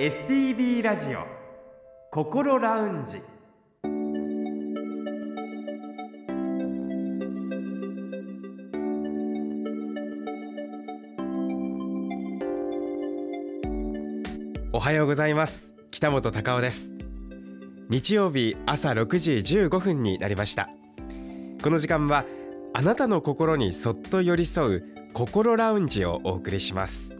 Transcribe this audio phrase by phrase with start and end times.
[0.00, 1.26] STB ラジオ
[2.10, 3.18] 心ラウンジ。
[14.72, 15.74] おはようございます。
[15.90, 16.94] 北本隆夫です。
[17.90, 20.70] 日曜日朝6時15分になりました。
[21.62, 22.24] この時間は
[22.72, 27.19] あなたの心にそっと寄り添う心ラウンジをお送りします。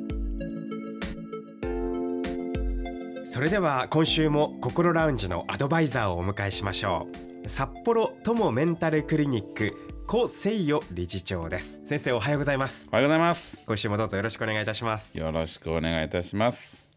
[3.33, 7.07] それでは今週も心ラウンジのアドバイザーをお迎えしましょ
[7.45, 7.49] う。
[7.49, 9.73] 札幌友メンタルクリニック
[10.05, 11.79] 小誠代理事長です。
[11.85, 12.89] 先生おはようございます。
[12.91, 13.63] おはようございます。
[13.65, 15.17] 今週もどうぞよろしくお願いいたします。
[15.17, 16.91] よろしくお願いいたします。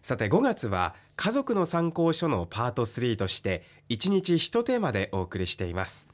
[0.00, 6.08] さて5月は家族の参考書のパート3として1日1テーマでお送りしています。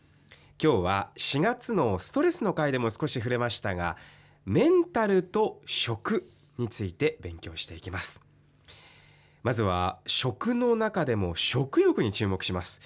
[0.60, 3.96] 今日は4月のストレスの回でも少し触れましたが
[4.44, 6.28] メンタルと食
[6.58, 8.20] について勉強していきます
[9.42, 12.80] まずは食の中でも食欲に注目します。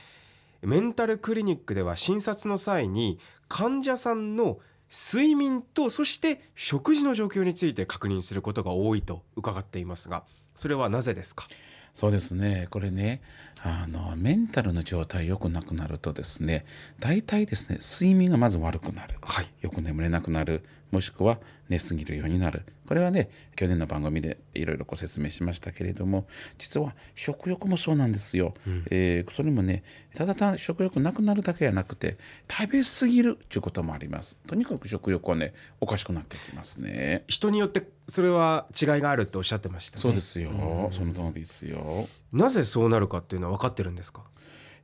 [0.62, 10.24] メンタルクリニックでは診察の際に患者さんの睡眠とそして食事の状況について確認することが多いと伺っていますが
[10.55, 11.48] それはなぜですか？
[11.92, 12.66] そうですね。
[12.70, 13.20] これね
[13.62, 16.64] あのメンタルの状態良くなくなるとですね
[16.98, 20.64] 大体ですね睡眠がまず悪くなる、はい、よく眠れなくなる。
[20.91, 22.65] もしくは寝すぎるようになる。
[22.87, 26.27] これはね去年の番組でいろいろご説明しましたけれども
[26.59, 29.83] 実は食欲もそうなんですよ、うん、えー、それもね
[30.15, 32.19] ただ単食欲なくなるだけじゃなくて
[32.51, 34.39] 食べ過ぎるということもあります。
[34.47, 37.24] とにかく食欲はねおかしくなってきますね。
[37.29, 42.07] 人によってそれは違いがあるっておっしゃってました、ね、そうですよ、うん、その通りですよ。
[42.33, 44.24] なぜそうなるかっていうのは分かってるんですか？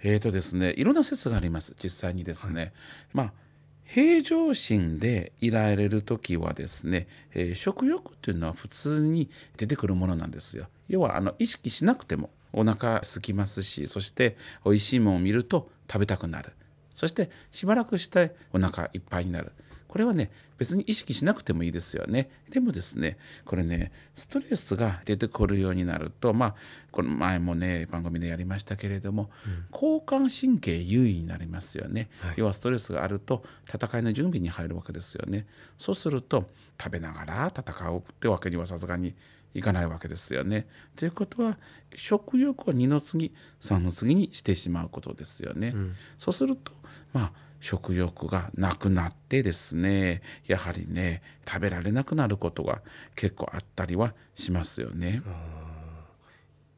[0.03, 1.75] えーとですね、いろんな説があります。
[1.77, 2.73] 実際にですね、はい、
[3.13, 3.33] まあ
[3.93, 10.69] 平常心でいられる時はですね、えー、食欲っていうのは普通に出てくるものなんですよ。
[10.89, 16.53] 要はあの意識しなくてもお腹空きますしそして美味しいものを見ると食べたくなる
[16.95, 19.53] そしてしばらくしてお腹いっぱいになる
[19.91, 22.31] これはね別に意識しなくてもいいですよね。
[22.49, 26.55] でもですねこれねストレスが出てくるようになるとまあ
[26.93, 35.49] この前もね番組でやりましたけれども、うん、交感神経優位になりますよね、はい、要はストレスがあると戦いの準備に入るわけですよね。
[35.77, 36.49] そうすると
[36.81, 39.17] 食べながら戦うってわけにはさすがに
[39.55, 40.69] いかないわけですよね。
[40.95, 41.59] ということは
[41.97, 45.73] 食欲を2の次3の次にしてしまうことですよね。
[45.75, 46.71] うん、そうすると
[47.13, 52.81] まあ食欲がなくなってですねやはりね食べられなくなることが
[53.15, 55.23] 結構あったりはしますよね。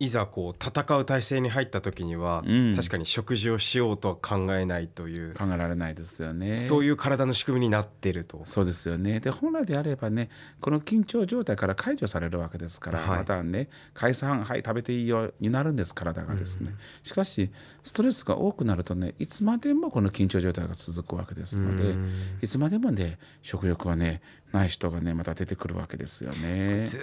[0.03, 6.57] いざこう戦う体制に入った時には、うん、確かに食事をしようとは考えないという考えられないですよね。
[6.57, 8.43] そういう体の仕組みになっていると。
[8.45, 9.21] そうですよね。
[9.21, 10.29] で本来であればね
[10.61, 17.53] この緊張状態から解除されるわけですから、はい、またね解散はい食べていいよになるんです体がですね、うん、しかし
[17.85, 22.11] ストレスが多くなるとねいつまでもこの緊張状態が続くわけですので、うん、
[22.43, 24.21] いつまでもね食欲はね
[24.51, 26.85] ない人がねまた出てくるわけですよね。
[26.85, 27.03] ずっ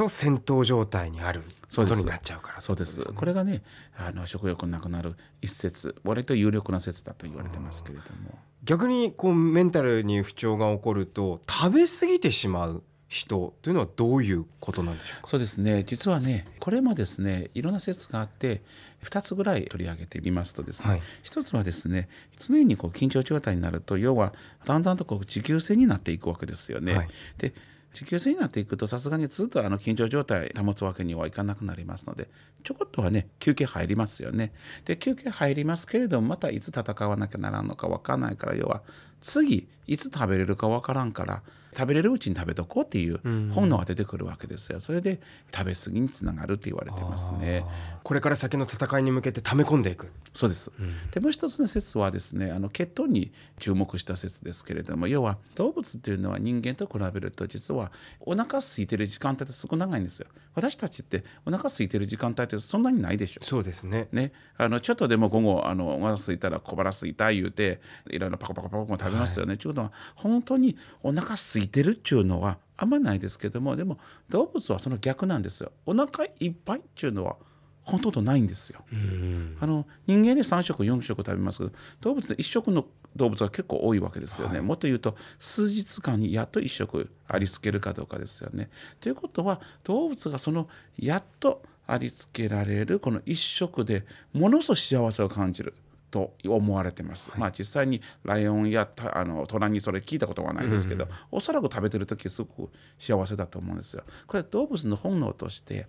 [0.00, 1.42] と戦闘状態にある
[1.76, 2.60] ことになっちゃうから。
[2.62, 3.62] そうです、ね、これがね
[3.98, 8.38] あの食欲なくなる一説割と有力な説だと言われてますけれども。
[8.64, 15.28] 逆にこうメンタルに不調が起こると食べ過ぎてしまう人というのはどういうことなんでしょうか？
[15.28, 15.84] そうですね。
[15.84, 18.62] 実はねこれもですねいろんな説があって
[19.04, 22.08] 2つぐらい取り上げてみますとですね、はい、1つはですね
[22.38, 24.32] 常にこう緊張状態になると要は
[24.64, 26.94] だんだんとこう持久戦になっていくわけですよね。
[26.94, 27.52] はい、で
[27.92, 32.28] 持久戦になっていくとさすがにずっとあの緊張状態保つわけにはいかなくなりますので
[32.62, 34.52] ちょこっとはね休憩入りますよね。
[34.84, 38.82] で休憩入りますけれどもまたいつ戦わなきゃならんのか分かんないから要は
[39.20, 41.42] 次いつ食べれるか分からんから
[41.76, 43.20] 食べれるうちに食べとこうっていう
[43.52, 44.80] 本能が出てくるわけですよ。
[44.80, 45.20] それで
[45.54, 47.64] 食べ過ぎにつながるって言われてますね。
[48.02, 50.12] これから先の戦いに向けて溜め込んでいく。
[50.32, 57.90] そうです、うん、でもう一つの説はですねあの血糖に注目した説ですけれども要は動物っていうのは人間と比べると実は
[58.20, 60.26] お腹空いてる時間帯ってすごく長いんですよ。
[60.54, 64.08] 私たちってお腹空いてる時間帯ってそんなにないでしょそうですね。
[64.12, 64.32] ね。
[64.56, 73.98] あのちょっとでも午後あのお腹空いたら小腹空いた言うていろいろパコパコパコ食べますよね、はい、ちゅうのは本当にお腹空いてるっちゅうのはあんまないですけどもでも
[74.28, 77.36] 動物はその逆なんですよお腹いっぱいっていうのは
[77.82, 78.84] ほとんどないんですよ。
[78.92, 82.86] うんあの人間で3食4食食べますけど動物で1食の
[83.16, 88.70] 動物は結構多いわけですよね、もっと言うと数日間にやっと1食ありつけるかどうかですよね。
[89.00, 95.74] ということは動物がそのやっとありつけられるこの1食でものすごく幸せを感じる。
[96.10, 104.02] と思われてます、まあ実際にライオンやたあの虎にそれ聞いたことはないですけど、おそらく食べてる時すごく幸せだと思うんですよ。
[104.26, 105.86] これ動物の本能として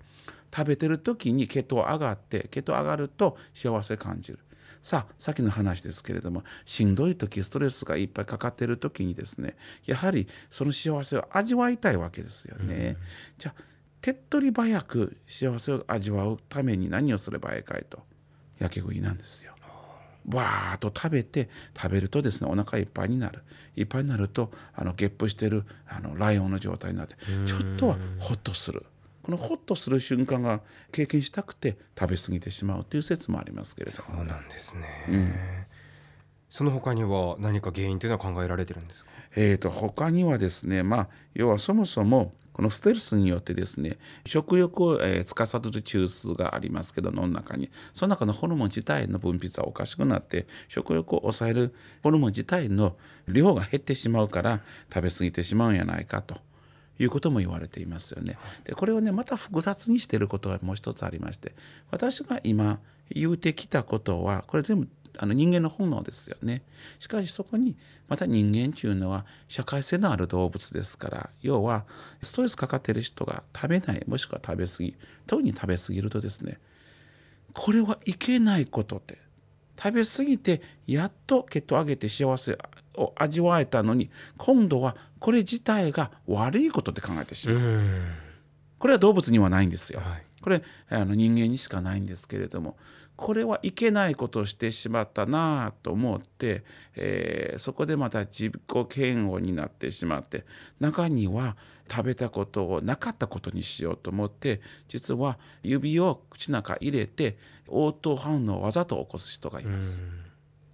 [0.56, 4.40] 食べてる時に血糖上がって血糖上がると幸せ感じる。
[4.84, 12.98] さあさっきの話ですけれどもしんどい時ストレスがいっぱいかかってる時にですねやはりその幸せを味わいたいわけですよね。
[13.38, 13.64] じゃあ
[14.02, 18.00] 手っ取り早く幸せを味わうために何をすればいいかいと
[18.58, 19.54] やけ食いなんですよ。
[20.30, 23.42] わーっと食べて食べるとですねお腹いっぱいになる。
[23.76, 27.16] いっぱいになるとあのゲップしてるあのライオンの状態になって
[27.46, 28.86] ちょっとはホッとする。
[29.24, 33.98] このホッとする瞬間が経験したくて食べ過ぎてしまうという説もありますけれど。
[33.98, 35.68] そうなんですね、
[36.50, 39.12] その他には何か原因というのは考えられてるんですか？
[39.36, 52.96] えー、と他にはですねまあ要はそもそもこのストレスによってですね食欲を、えー司る中枢がありますけど脳の中にその中のホルモン自体の分泌はおかしくなって食欲を抑えるホルモン自体の
[53.28, 54.62] 量が減ってしまうから
[54.94, 56.36] 食べ過ぎてしまうんやないかと。
[57.00, 58.38] いうことも言われていますよね。
[58.64, 61.56] でこれをねまた複雑にしていることがもう一つありまして
[61.90, 64.88] 私が今言うてきたことはこれ全部
[65.22, 66.64] あの人間の本能ですよね。
[66.98, 67.76] しかしそこに
[68.08, 71.86] また人間っていうのは社会性のある動物ですから要は
[72.24, 74.96] ストレスかかってる人が食べないもしくは食べ過ぎ
[75.28, 76.60] 特に食べ過ぎるとですね
[77.54, 79.20] これはいけないことって
[79.78, 82.58] 食べ過ぎてやっと血糖上げて幸せ
[82.96, 87.58] を味わえたのに今度はこれ自体が悪いことって考えてしまう。
[87.60, 88.12] ん
[88.80, 90.00] これは動物にはないんですよ。
[90.00, 92.76] はいこれあの人間にしかないんですけれども
[93.22, 96.64] これはいけないことをしてしまったなあと思って、
[96.96, 98.54] えーそこでまた自己
[98.98, 100.46] 嫌悪になってしまって
[100.80, 101.56] 中には
[101.90, 107.38] 食べたことをなかったことにしようと思って実は指を口の中入れて
[107.68, 110.04] 応答反応をわざと起こす人がいます。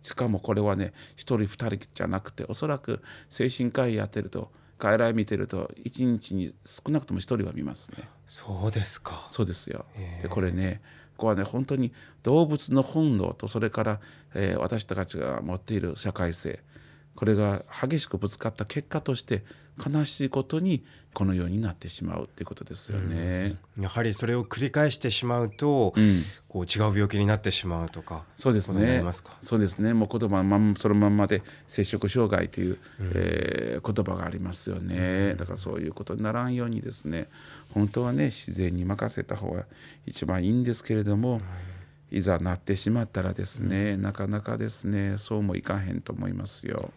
[0.01, 8.07] しかもこれはね1人2人じゃなくておそらく精神科医やってると外来見てると1日に少なくとも1人は見ますね。
[8.25, 9.85] そうですかそうですよ
[10.21, 10.81] でこれね
[11.17, 11.91] こはね本当に
[12.23, 13.99] 動物の本能とそれから、
[14.33, 16.59] えー私たちが持っている社会性。
[17.17, 19.43] これが激しくぶつかった結果として
[19.83, 20.83] 悲しいことに
[21.13, 23.55] このようになってしまうっていうことですよね。
[23.79, 29.03] やはりそれを繰り返してしまうと、うんこう違う病気になってしまうとかそうですね。
[29.41, 29.93] そうですね。
[29.95, 32.77] もう言葉まんそのまんまで摂食障害という、
[33.15, 35.33] えー言葉がありますよね。
[35.35, 37.29] だからそういうことにならんようにですね。
[37.73, 39.65] 本当はね自然に任せた方が
[40.05, 41.41] 一番いいんですけれども、
[42.11, 46.91] いざなってしまったらですね、なかなかですねそうもいかへんと思いますよ。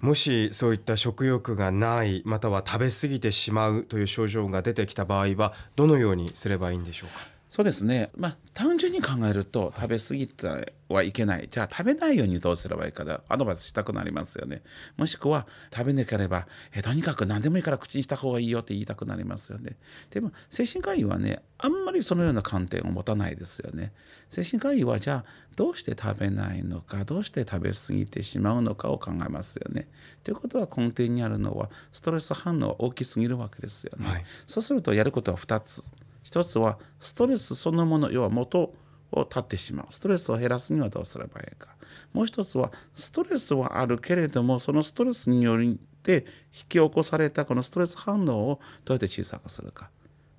[0.00, 7.37] もしそういった食欲がないまたは食べ過ぎてしまうという症状が出てきた場合はどのようにすればいいんでしょうか？
[7.48, 11.48] そうですね、まあ、単純に考えると食べ過ぎてはいけない。
[11.50, 14.62] じゃあ食べないようにどうすればいいかだアドバイスしたくなりますよね。
[14.96, 19.76] もしくは食べなければえとにかく何でもいいから口にした方がいいよって言いたくなりますよね。
[20.10, 23.92] でも精神科医はねあんまりそのような観点を持たないですよね。
[24.28, 25.24] 精神科医はじゃあ
[25.56, 29.88] どうして食べないのかどうして食べ過ぎてしまうのかを考えますよね。
[30.22, 34.24] ということは根底にあるのはストレス反応は大きすぎるわけですよね、はい。
[34.46, 35.84] そうするとやることは2つ
[36.28, 38.74] 一つはストレスそのもの要は元
[39.12, 39.86] を立ってしまう。
[39.88, 41.74] ストレスを減らすにはどうすればいいか。
[42.12, 45.58] もう一つはストレスはあるけれどもそのストレスによっ
[46.02, 49.88] て引き起こされたこのストレス反応をどうやって小さくするか。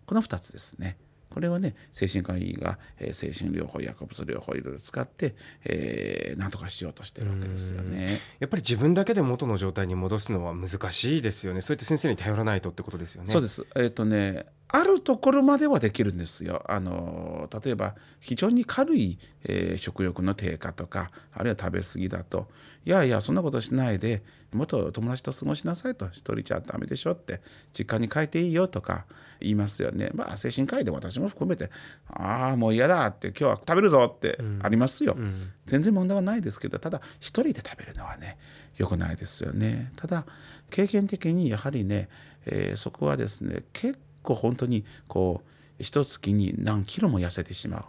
[0.06, 1.00] この2つですね。
[1.32, 8.20] これはね精神科医が、えー精神療法薬物療法いろいろ使って、えー、何とかしようとしてるわけですよね。
[8.40, 11.62] やっぱり自分だけで元の状態に戻すのは難しいですよね。
[11.62, 13.32] そうやって先生に頼らないとってことですよね。
[13.32, 13.66] そうです。
[13.76, 16.64] えっ、とね、あるところまではできるんですよ。
[16.68, 22.48] あの例えば非常に軽い、えー食欲の低下とか、あるいは食べ過ぎだと、
[22.86, 24.22] いやいやそんなことしないで、
[24.54, 27.42] もっと友達と過ごしなさいと、一人じゃダメでしょって、
[27.74, 29.06] 実家に帰っていいよとか
[29.40, 30.12] 言いますよね。
[30.14, 31.72] まあ精神科医で私も含めて、
[32.08, 35.16] ああもう嫌だって今日は食べるぞってありますよ。
[35.18, 38.40] うん全然問題はないですけどただ一人で食べるのはね
[38.78, 40.26] 良くないですよねただ
[40.72, 42.10] 経験的にやはりね、
[42.48, 45.50] えーそこはですね結構本当にこう
[45.80, 47.86] 一月に何キロも痩せてしまう。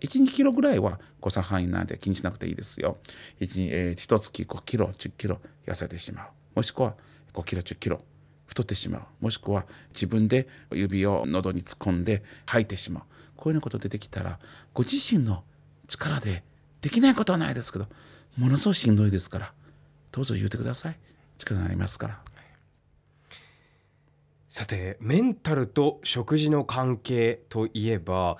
[0.00, 2.98] 12キロぐらいは誤差範囲なんで気にしなくていいですよ。
[3.40, 6.28] 一えー一月5キロ10キロ痩せてしまう。
[6.56, 6.94] もしくは
[7.34, 8.00] 5キロ10キロ。
[8.46, 9.02] 太ってしまう。
[9.20, 13.04] もしくは自分で指を喉に突っ込んで吐いてしまう。
[13.36, 14.38] こういうようなこと出てきたら
[14.72, 15.44] ご自身の
[15.86, 16.42] 力で
[16.80, 17.86] できないことはないですけど
[18.36, 19.52] ものすごいしんどいですから
[20.10, 20.98] どうぞ言うてください。
[21.38, 22.20] 力になりますから。
[24.48, 28.38] さてメンタルと食事の関係といえば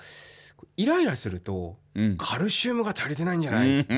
[0.75, 3.85] イライラするとうんカルシウムが足りてないんじゃない？
[3.85, 3.93] と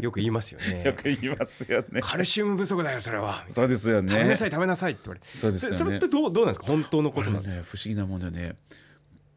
[0.00, 0.92] よく言いますよよね。
[0.96, 3.44] く言いますよねカルシウム不足だよそれは。
[3.48, 5.26] そうですよね食べなさい食べなさいって言われて。
[5.26, 6.66] そうですよねそれってどうどうなんですか？
[6.66, 7.62] 本当のことなんですか？
[7.62, 8.56] ね不思議なもんでね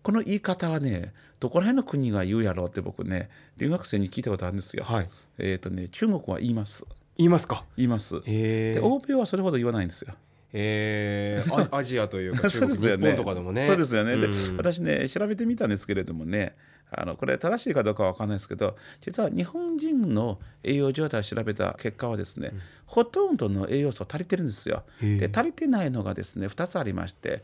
[0.03, 4.83] この言い方はねどこら辺の国が言うやろうって僕ね留学生に聞いたことあるんですよ。
[4.85, 5.09] はい。
[5.39, 6.85] えっ、とね中国は言います
[7.17, 7.65] 言いますか？
[7.77, 8.21] 言います。
[8.25, 10.13] で欧米はそれほど言わないんですよ。
[10.53, 13.65] えー、ア アジアというか 中国ね日本とかでもね。
[13.65, 14.17] そうですよね。
[14.17, 14.57] でうん。
[14.57, 16.55] 私ね調べてみたんですけれどもね
[16.91, 22.53] あのこれ正しいかどうかは分かんないですけど実は日本人の栄養状態を調べた結果はですね、
[22.85, 24.83] ほとんどの栄養素足りてるんですよ。
[25.01, 27.43] で足りてないのがですね2つありまして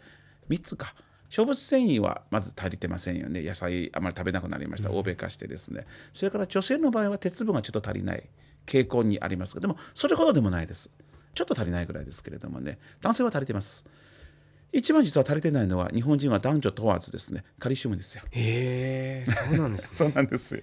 [0.50, 0.96] 3つか。
[1.28, 3.42] 植物繊維はまず足りてませんよね。
[3.42, 4.92] 野菜あまり食べなくなりました。
[4.92, 5.86] 欧米化してですね。
[6.14, 8.30] それから女性の場合は鉄分がちょっと足りない
[8.66, 10.92] 傾向にありますがでもそれほどでもないです
[11.36, 12.80] ちょっと足りないぐらいですけれどもね。
[13.02, 13.86] 男性は足りてます。
[14.72, 17.44] 一番実は足りてないのは日本人は男女問わずですね。
[17.60, 18.24] カルシウムですよ。
[18.32, 19.96] へえ、そうなんですね。
[19.96, 20.62] そうなんですよ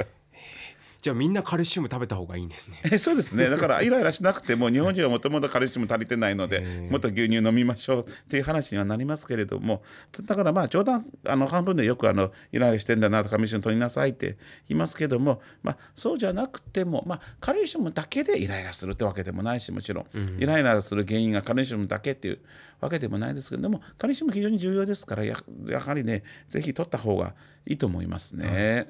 [1.03, 2.81] じゃあみんなカルシウム食べた方がいいんですね。
[2.85, 3.51] えそうですね。
[3.51, 9.83] だからイライラしなくても日本人はもともとカルシウム足りてないのでもっと牛乳飲みましょうっていう話にはなりますけれども
[10.23, 14.37] だからまあ冗談あの半分でよくあのイライラしてんだなとかカルシウム取りなさいって
[14.69, 22.39] 言いますけども、まあ、そうじゃなくても、まあ、カルシウムだけでイライラするってわけでもないしもちろん、イライラする原因がカルシウムだけっていう
[22.81, 27.35] わけでもないですけれどもカルシウム非常に重要ですからややはりねぜひ取った方が
[27.67, 28.89] いいと思いますね。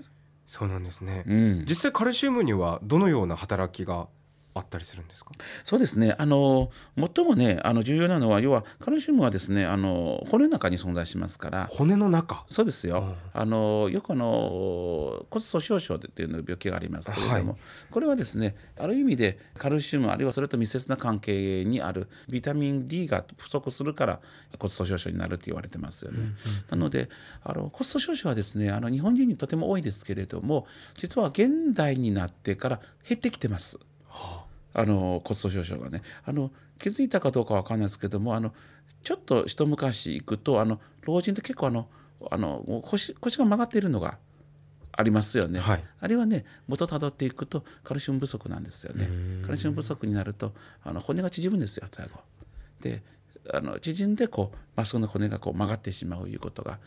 [0.52, 1.25] そうなんですね。
[1.26, 4.09] うん実際カルシウムにはどのような働きが
[4.54, 5.32] あったりするんですか？
[5.64, 6.14] そうですね。
[6.18, 11.66] あの最もねあの重要なのは要はカルシウムはですねあの骨の中に存在しますから。
[11.71, 12.44] 骨の中？
[12.50, 13.16] そうですよ。
[13.32, 24.21] あのよくあの骨粗しょう症っていうの病気がありますけれども、はいこれはですねある意味でカルシウムあるいはそれと密接な関係にあるビタミン D が不足するから
[24.59, 26.18] 骨粗しょう症になるって言われてますよね。
[26.71, 27.09] なので
[27.42, 30.66] あの骨粗しょう症はですねあの日本人にとても多いですけれども
[30.97, 33.78] 実は現代になってから減ってきてます。
[34.75, 36.02] あの骨粗しょう症がね。
[36.25, 38.52] あの気づいたかどうかわかんないですけどもあの
[39.02, 41.88] ちょっと一昔行くとあの老人って結構あの
[42.31, 44.19] あの腰腰が曲がっているのが
[44.92, 45.85] ありますよね、はい。
[46.00, 49.09] あれはね元たどっていくとカルシウム不足なんですよね。
[49.45, 50.52] カルシウム不足になると
[50.83, 52.21] あの骨が縮むんですよ最後。
[52.81, 53.02] で
[53.52, 56.78] あの縮んでこうまっすぐの骨がこう曲がってしまういうことが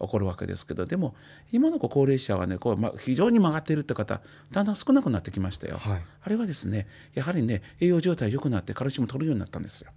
[0.00, 1.14] 起こるわけですけどでも
[1.52, 4.20] 今の高齢者はねこう、ま、非常に曲がっているって方
[4.50, 6.02] だんだん少なくなってきましたよ、はい。
[6.22, 9.90] あれはですねやはりね栄養状態良くなってカルシウム取るようになったんですよ。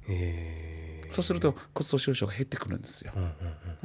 [1.09, 3.13] そうすると骨粗しょう症が減ってくるんですよ、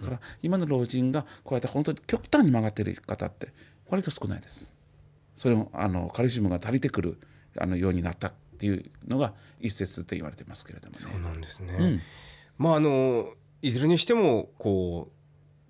[0.01, 3.53] だから今の老人がこうやって本当に極端に曲がってる方って
[3.89, 4.75] 割と少ないです。
[5.37, 7.19] それもあのカルシウムが足りてくる
[7.59, 11.07] あのようになったっていうのが一説って言われてますけれどもね。
[11.11, 11.75] そうなんですね。
[11.79, 12.01] うん。
[12.59, 15.13] まああのいずれにしてもこう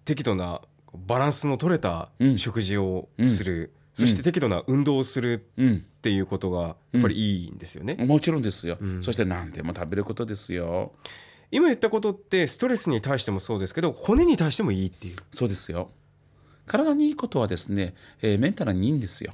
[0.05, 0.61] 適度な
[0.95, 2.39] バランスの取れたうん。
[2.39, 4.07] 食事をする、うん。
[4.07, 7.95] そして適度な運動をするうんっていうことがやっぱりいいんですよね。
[7.95, 9.03] もちろんですよ、うん。
[9.03, 10.93] そして何でも食べることですよ。
[11.51, 15.17] 今言ったことってストレスに対してもそうですけど骨に対してもいいっていう。
[15.33, 15.91] そうですよ。
[16.67, 19.33] 体にいいことはですね、えーメンタルにいいんですよ。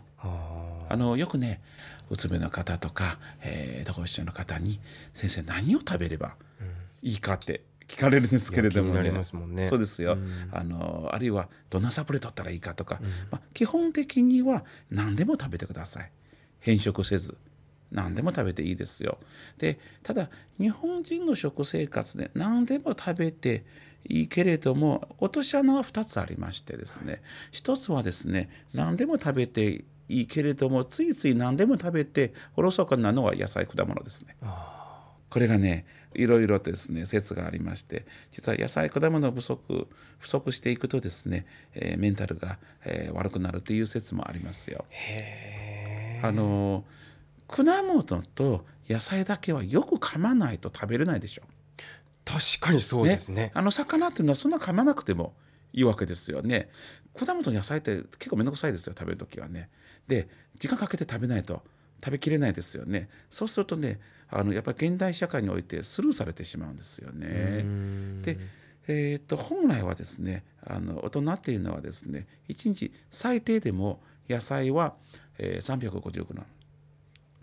[0.90, 1.60] あのよくね
[2.10, 4.80] うつ病の方とか、えー、統合失調の方に
[5.12, 6.34] 「先生何を食べれば
[7.02, 9.66] いいか?」って聞かれるんですけれどもね。
[9.66, 10.28] そうですよ、うん。
[10.52, 16.12] あのあるいはどんなサプリ取ったらいいかとか、まあ、基本的には何でも食べてください。
[16.60, 17.36] 変色せず。
[17.90, 19.18] 何でも食べていいですよ。
[19.56, 20.28] でただ
[20.60, 23.64] 日本人の食生活で何でも食べて
[24.06, 27.22] いいけれども落とし穴は2つありましてですね。
[27.50, 34.36] 一つはですね何でも食べていいけれどもついつい何でも食べておろそかなのは野菜果物ですね。
[35.30, 35.86] これがね
[36.18, 39.86] いろいろとですね説がありまして実は野菜果物不足
[40.18, 44.84] 不足していくとですね、えーメンタルが、えー悪くなるという説もありますよ。
[46.22, 46.84] あの
[47.46, 51.42] 果物と野菜だけはよく噛まないと食べれないでしょ。
[52.24, 53.52] 確かにそうですね。
[53.54, 55.32] あの魚っていうのはそんな噛まなくても
[55.72, 56.68] いいわけですよね。
[57.16, 59.70] 果物と野菜って結構めんどくさいですよ食べる時はね。
[60.06, 61.62] で時間かけて食べないと
[62.04, 63.08] 食べきれないですよね。
[63.30, 67.64] そうするとねあのやっぱり現代社会においてスルーされてしまうんですよね。
[68.22, 68.38] で、
[68.86, 74.94] えー、と本来はですねあの大人っていうのはですね1日最低でも野菜は、
[75.38, 76.46] えー、350グラム。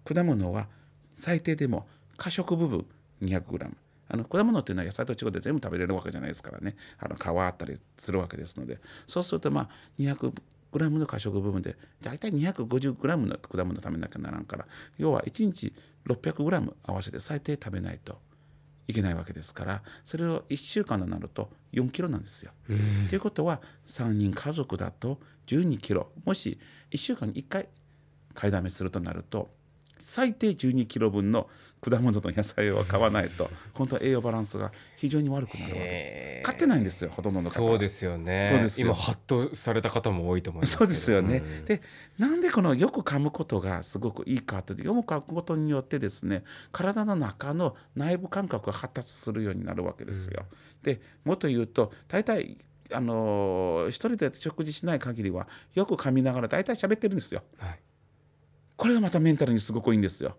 [0.04, 0.68] 果物は
[1.14, 2.86] 最低でも過食部分
[3.22, 3.76] 200グラム。
[4.08, 6.76] あの果物っていうのは野菜と違って全部食べれるわけじゃないですからね。
[7.00, 8.80] あの皮あったりするわけですので。
[9.08, 10.32] そうするとまあ200
[10.76, 14.68] グラムの可食部分で大体250グラムの果物食べなきゃならんから
[14.98, 15.74] 要は1日
[16.06, 18.20] 600グラム合わせて最低食べないと
[18.86, 22.52] いけないわけですからそれを1週間になると4キロなんですよ。
[23.08, 25.18] ということは3人家族だと
[25.48, 26.60] 12キロもし
[26.92, 27.70] 1週間に1回
[28.34, 29.48] 買いだめするとなると
[30.00, 31.50] 最低12キロ分の
[31.82, 36.46] 果物と野菜を買わないと 本当は栄養バランスが非常に悪くなるわけです。
[36.46, 37.56] 買ってないんですよほとんどの方。
[37.56, 38.50] そうですよね。
[38.52, 38.88] そうですよ。
[38.88, 41.38] 今ハッとされた方も多いと思いますそうですよね。
[41.38, 41.66] うん。
[41.66, 41.82] で
[42.18, 50.46] なんでこのよく噛むことがすごくいいかというとよく噛むことによってですね体の中の内部感覚が発達するようになるわけですよ。
[50.82, 52.58] でもっと言うと大体
[52.92, 57.44] あのー一人で食事しない限りはよく噛みながら大体喋ってるんですよ。
[57.58, 57.80] はい
[58.78, 60.36] これがまたメンタルにすごくいいんですよ。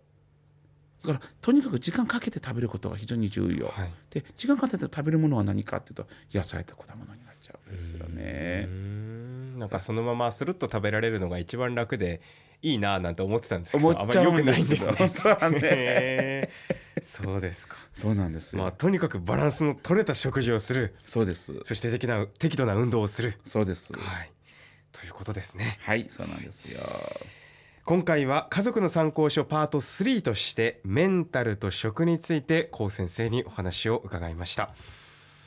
[1.05, 3.67] だからとにかく時間かけて食べることが非常に重要。
[3.67, 8.67] はいで時間かけて食べるものは何かっていうと野菜と果物になっちゃうわけですよね。
[8.67, 12.21] んなんかそのままスルッと食べられるのが一番楽で
[12.63, 16.51] いいなぁなんて思ってたんですけどあまり良くないんですすね本当はね。
[17.03, 18.63] そうですかそうなんですよ。
[18.63, 21.61] まあとにかくバランスの取れた食事をするそうです。
[21.65, 23.93] そして適な適度な運動をするそうです。
[23.95, 24.33] はい
[24.93, 26.81] ということですねはい、そうなんですよ。
[27.87, 34.71] 今回は家族の参考書パート3としてメンタルと食について高先生にお話を伺いました。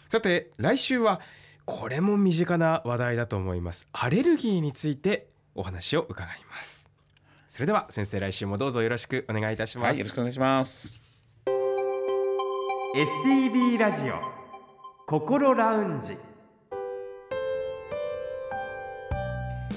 [0.08, 1.20] さて来週は
[1.66, 3.90] これも身近な話題だと思います。
[3.92, 6.90] アレルギーについてお話を伺います。
[7.46, 10.90] それでは先生来週もどうぞよろしくお願いいたします、はい、よろしくお願いします。
[12.96, 14.14] STB ラジオ
[15.08, 16.14] 心ラウンジ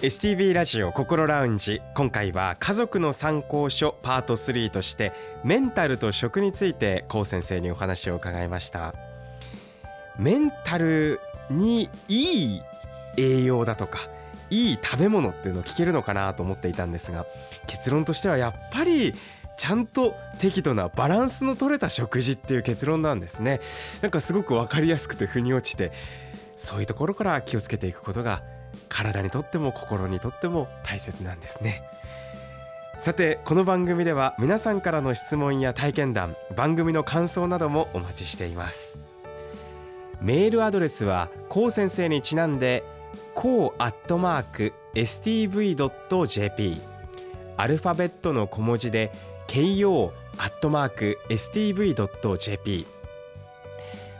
[0.03, 1.81] STB ラジオ心ラウンジ。
[1.95, 5.13] 今回は家族の参考書パート3として
[5.45, 8.97] メンタルと食について高先生にお話を伺いました。
[10.19, 12.63] メンタルにいい
[13.17, 14.01] 栄養だとか
[14.51, 17.25] いい食べ物っていうのを聞けるのかなと思っていたんですが
[17.69, 19.15] 結論としてはやっぱり
[19.57, 23.61] ちゃんと適度なバランスの取れた食事っていう結論なんですね。
[24.01, 25.93] なんかすごく分かりやすくて腑に落ちて
[26.57, 28.43] そういうところから気をつけていくことが
[28.89, 31.83] 体にとっても心にとっても大切なんですね。
[32.99, 38.97] さてこの番組では皆さんからの質問や体験談番組の感想などもお待ちしています。
[40.21, 42.85] メールアドレスはこう先生にちなんで
[43.35, 46.81] こうアットマーク stv.jp
[47.57, 49.13] アルファベットの小文字で
[49.49, 52.87] ko アットマーク stv.jp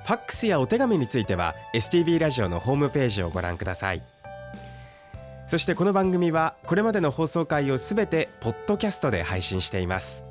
[0.05, 4.12] ファックスやお手紙については STV ラジオのホームページをご覧ください。
[5.53, 10.25] そしてこの番組はこれまでの放送回をすべてポッドキャストで配信しています。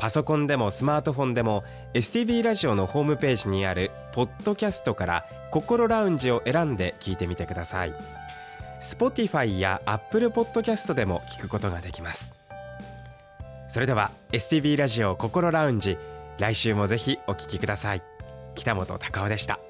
[0.00, 1.62] パソコンでもスマートフォンでも
[1.94, 7.94] STV ラジオのホームページにあるポッドキャストから心ラウンジを選んで聞いてみてください。
[8.80, 12.34] Spotify や Apple Podcast でも聞くことができます。
[13.68, 15.98] それでは STV ラジオ心ラウンジ
[16.40, 18.02] 来週もぜひお聞きください。
[18.56, 19.60] 北本隆夫でした。